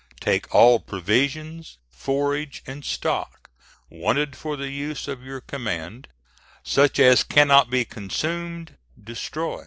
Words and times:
Take 0.19 0.51
all 0.55 0.79
provisions, 0.79 1.77
forage, 1.91 2.63
and 2.65 2.83
stock 2.83 3.51
wanted 3.87 4.35
for 4.35 4.57
the 4.57 4.71
use 4.71 5.07
of 5.07 5.21
your 5.23 5.41
command; 5.41 6.07
such 6.63 6.97
as 6.97 7.23
cannot 7.23 7.69
be 7.69 7.85
consumed, 7.85 8.77
destroy. 8.99 9.59